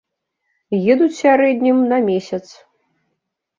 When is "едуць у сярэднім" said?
0.93-1.85